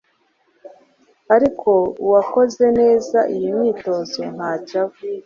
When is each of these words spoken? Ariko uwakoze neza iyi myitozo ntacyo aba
Ariko 1.35 1.69
uwakoze 2.05 2.65
neza 2.79 3.19
iyi 3.35 3.49
myitozo 3.57 4.21
ntacyo 4.35 4.81
aba 4.83 4.95